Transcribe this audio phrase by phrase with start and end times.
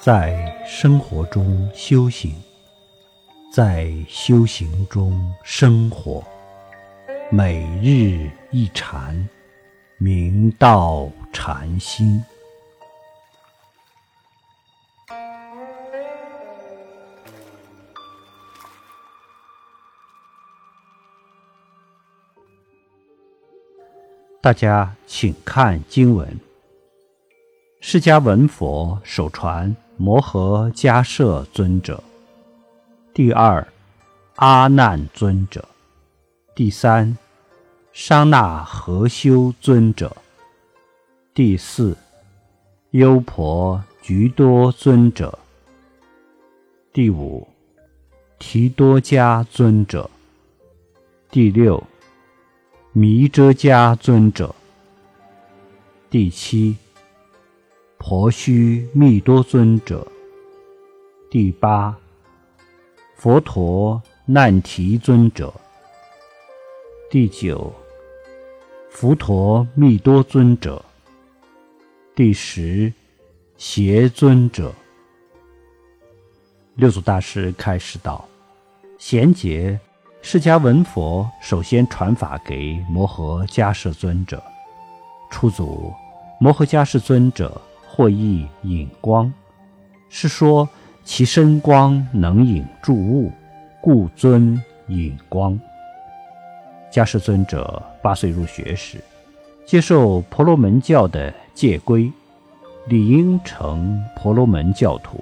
[0.00, 2.32] 在生活中修行，
[3.52, 6.24] 在修行中生活，
[7.32, 9.28] 每日一禅，
[9.98, 12.24] 明道禅心。
[24.40, 26.38] 大家请看经文：
[27.80, 32.02] 释迦文佛首传摩诃迦摄尊者，
[33.12, 33.66] 第二
[34.36, 35.68] 阿难尊者，
[36.54, 37.18] 第三
[37.92, 40.16] 商那合修尊者，
[41.34, 41.96] 第四
[42.92, 45.38] 优婆居多尊者，
[46.92, 47.46] 第五
[48.38, 50.08] 提多迦尊者，
[51.30, 51.82] 第六。
[52.92, 54.52] 弥遮迦尊者，
[56.10, 56.74] 第七；
[57.98, 60.06] 婆须密多尊者，
[61.30, 61.92] 第八；
[63.16, 65.52] 佛陀难提尊者，
[67.10, 67.70] 第九；
[68.88, 70.82] 佛陀密多尊者，
[72.14, 72.92] 第十；
[73.56, 74.72] 邪尊者。
[76.76, 78.26] 六祖大师开示道
[78.96, 79.78] ：“贤劫。”
[80.20, 84.42] 释迦文佛首先传法给摩诃迦摄尊者。
[85.30, 85.92] 初祖
[86.40, 87.60] 摩诃迦摄尊者
[87.98, 89.32] 或译引光，
[90.08, 90.68] 是说
[91.04, 93.32] 其身光能引诸物，
[93.80, 95.58] 故尊引光。
[96.92, 98.98] 迦摄尊者八岁入学时，
[99.66, 102.08] 接受婆罗门教的戒规，
[102.86, 105.18] 理应成婆罗门教徒。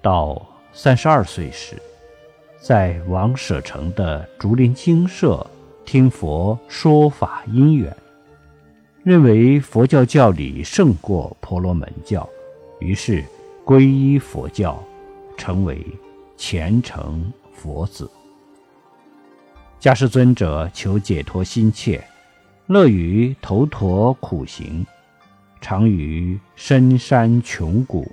[0.00, 0.40] 到
[0.72, 1.76] 三十二岁时，
[2.58, 5.46] 在王舍城的竹林精舍
[5.84, 7.94] 听佛说法因缘，
[9.02, 12.28] 认为佛教教理胜过婆罗门教，
[12.80, 13.24] 于是
[13.64, 14.82] 皈依佛教，
[15.38, 15.84] 成为
[16.36, 18.10] 虔诚佛子。
[19.80, 22.04] 迦师尊者求解脱心切，
[22.66, 24.86] 乐于头陀苦行，
[25.62, 28.06] 常于深山穷谷，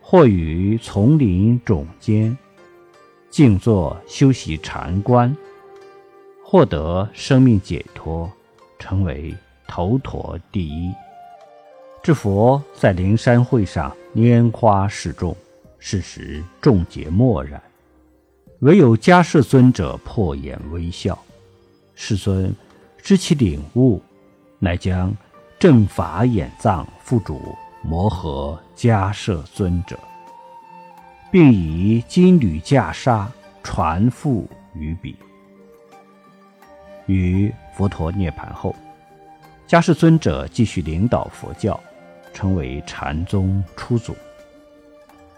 [0.00, 2.36] 或于丛林冢间。
[3.28, 5.36] 静坐修习禅观，
[6.42, 8.32] 获得生命解脱，
[8.78, 9.36] 成为
[9.68, 10.92] 头陀第一。
[12.02, 15.36] 至佛在灵山会上拈花示众，
[15.78, 17.62] 是时众皆默然，
[18.60, 21.16] 唯有迦摄尊者破颜微笑。
[21.94, 22.52] 世尊
[23.00, 24.02] 知其领悟，
[24.58, 25.14] 乃将
[25.58, 29.96] 正法眼藏付嘱摩诃迦摄尊者。
[31.30, 33.26] 并以金缕袈裟
[33.62, 35.14] 传付于彼。
[37.06, 38.74] 于佛陀涅盘后，
[39.68, 41.78] 迦叶尊者继续领导佛教，
[42.32, 44.16] 成为禅宗初祖。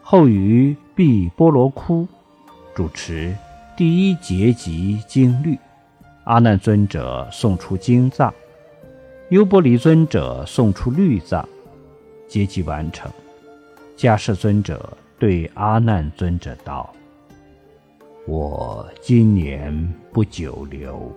[0.00, 2.08] 后于毕波罗窟
[2.74, 3.36] 主持
[3.76, 5.58] 第一结集经律，
[6.24, 8.32] 阿难尊者送出经藏，
[9.28, 11.46] 优波离尊者送出律藏，
[12.26, 13.12] 结集完成，
[13.96, 14.96] 迦叶尊者。
[15.16, 16.92] 对阿难尊者道
[18.26, 21.10] ：“我今年不久留，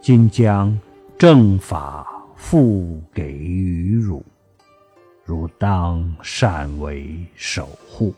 [0.00, 0.76] 今将
[1.18, 4.24] 正法付给于汝，
[5.22, 8.14] 汝当善为守护。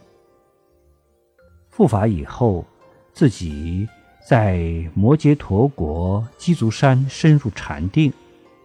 [1.69, 2.65] 复法以后，
[3.13, 3.89] 自己
[4.29, 8.13] 在摩羯陀国鸡足山深入禅定，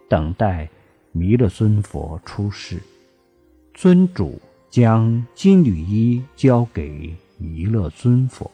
[0.08, 0.68] 等待
[1.10, 2.80] 弥勒尊佛出世。
[3.74, 8.50] 尊主。”将金缕衣交给弥勒尊佛。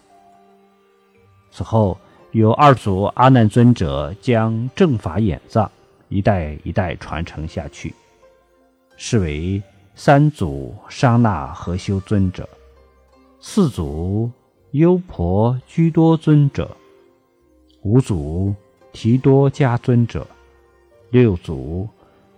[1.51, 1.99] 此后，
[2.31, 5.69] 有二祖阿难尊者将正法演藏
[6.13, 7.95] 一代一代传承下去，
[8.99, 9.63] 是为
[9.95, 12.47] 三祖商那合修尊者，
[13.41, 14.31] 四祖
[14.73, 16.77] 优婆居多尊者，
[17.81, 18.55] 五祖
[18.93, 20.27] 提多迦尊者，
[21.09, 21.89] 六祖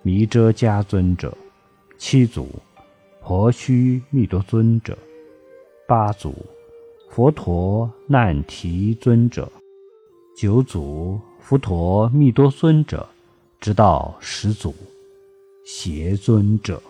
[0.02, 1.36] 弥遮迦尊者，
[1.98, 2.48] 七祖。
[3.26, 4.98] 婆须密多尊者，
[5.88, 6.34] 八祖
[7.08, 9.50] 佛陀难提尊者，
[10.36, 13.08] 九祖佛陀密多尊者，
[13.64, 14.74] 直到始祖
[15.64, 16.82] 邪尊者。